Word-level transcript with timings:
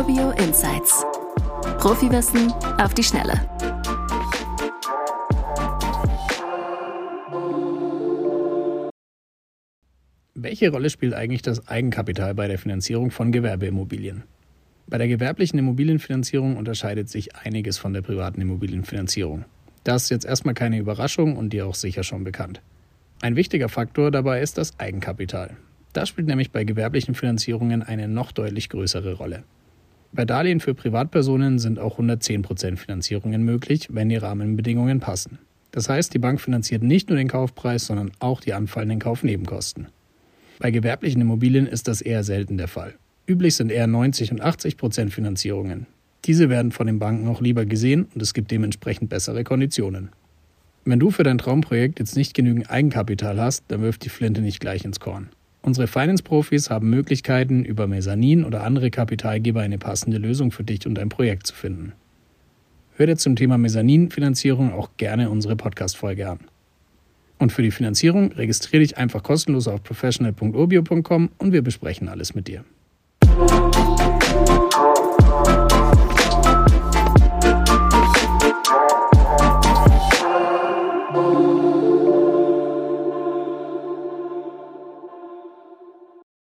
Urbio 0.00 0.30
Insights. 0.30 1.04
Profiwissen 1.78 2.50
auf 2.78 2.94
die 2.94 3.02
Schnelle. 3.02 3.34
Welche 10.34 10.70
Rolle 10.70 10.88
spielt 10.88 11.12
eigentlich 11.12 11.42
das 11.42 11.68
Eigenkapital 11.68 12.34
bei 12.34 12.48
der 12.48 12.58
Finanzierung 12.58 13.10
von 13.10 13.30
Gewerbeimmobilien? 13.30 14.22
Bei 14.86 14.96
der 14.96 15.06
gewerblichen 15.06 15.58
Immobilienfinanzierung 15.58 16.56
unterscheidet 16.56 17.10
sich 17.10 17.36
einiges 17.36 17.76
von 17.76 17.92
der 17.92 18.00
privaten 18.00 18.40
Immobilienfinanzierung. 18.40 19.44
Das 19.84 20.04
ist 20.04 20.08
jetzt 20.08 20.24
erstmal 20.24 20.54
keine 20.54 20.78
Überraschung 20.78 21.36
und 21.36 21.52
dir 21.52 21.66
auch 21.66 21.74
sicher 21.74 22.04
schon 22.04 22.24
bekannt. 22.24 22.62
Ein 23.20 23.36
wichtiger 23.36 23.68
Faktor 23.68 24.10
dabei 24.10 24.40
ist 24.40 24.56
das 24.56 24.80
Eigenkapital. 24.80 25.58
Das 25.92 26.08
spielt 26.08 26.26
nämlich 26.26 26.52
bei 26.52 26.64
gewerblichen 26.64 27.14
Finanzierungen 27.14 27.82
eine 27.82 28.08
noch 28.08 28.32
deutlich 28.32 28.70
größere 28.70 29.12
Rolle. 29.12 29.44
Bei 30.12 30.24
Darlehen 30.24 30.60
für 30.60 30.74
Privatpersonen 30.74 31.58
sind 31.58 31.78
auch 31.78 31.98
110% 31.98 32.76
Finanzierungen 32.76 33.44
möglich, 33.44 33.88
wenn 33.92 34.08
die 34.08 34.16
Rahmenbedingungen 34.16 34.98
passen. 34.98 35.38
Das 35.70 35.88
heißt, 35.88 36.12
die 36.12 36.18
Bank 36.18 36.40
finanziert 36.40 36.82
nicht 36.82 37.08
nur 37.08 37.16
den 37.16 37.28
Kaufpreis, 37.28 37.86
sondern 37.86 38.10
auch 38.18 38.40
die 38.40 38.52
anfallenden 38.52 38.98
Kaufnebenkosten. 38.98 39.86
Bei 40.58 40.72
gewerblichen 40.72 41.22
Immobilien 41.22 41.66
ist 41.66 41.86
das 41.86 42.02
eher 42.02 42.24
selten 42.24 42.58
der 42.58 42.68
Fall. 42.68 42.94
Üblich 43.26 43.54
sind 43.54 43.70
eher 43.70 43.86
90 43.86 44.32
und 44.32 44.40
80 44.40 44.76
Prozent 44.76 45.12
Finanzierungen. 45.12 45.86
Diese 46.24 46.50
werden 46.50 46.72
von 46.72 46.88
den 46.88 46.98
Banken 46.98 47.28
auch 47.28 47.40
lieber 47.40 47.64
gesehen 47.64 48.08
und 48.12 48.20
es 48.20 48.34
gibt 48.34 48.50
dementsprechend 48.50 49.08
bessere 49.08 49.44
Konditionen. 49.44 50.10
Wenn 50.84 50.98
du 50.98 51.10
für 51.10 51.22
dein 51.22 51.38
Traumprojekt 51.38 52.00
jetzt 52.00 52.16
nicht 52.16 52.34
genügend 52.34 52.68
Eigenkapital 52.68 53.40
hast, 53.40 53.64
dann 53.68 53.82
wirf 53.82 53.98
die 53.98 54.08
Flinte 54.08 54.40
nicht 54.40 54.60
gleich 54.60 54.84
ins 54.84 54.98
Korn. 54.98 55.28
Unsere 55.62 55.86
Finance-Profis 55.86 56.70
haben 56.70 56.88
Möglichkeiten, 56.88 57.64
über 57.64 57.86
Mezzanin 57.86 58.44
oder 58.44 58.64
andere 58.64 58.90
Kapitalgeber 58.90 59.60
eine 59.60 59.78
passende 59.78 60.18
Lösung 60.18 60.52
für 60.52 60.64
dich 60.64 60.86
und 60.86 60.94
dein 60.94 61.10
Projekt 61.10 61.46
zu 61.46 61.54
finden. 61.54 61.92
Hör 62.96 63.06
dir 63.06 63.16
zum 63.16 63.36
Thema 63.36 63.58
Mezzanin-Finanzierung 63.58 64.72
auch 64.72 64.90
gerne 64.96 65.30
unsere 65.30 65.56
Podcast-Folge 65.56 66.28
an. 66.28 66.40
Und 67.38 67.52
für 67.52 67.62
die 67.62 67.70
Finanzierung 67.70 68.32
registriere 68.32 68.82
dich 68.82 68.98
einfach 68.98 69.22
kostenlos 69.22 69.68
auf 69.68 69.82
professional.urbio.com 69.82 71.30
und 71.38 71.52
wir 71.52 71.62
besprechen 71.62 72.08
alles 72.08 72.34
mit 72.34 72.48
dir. 72.48 72.64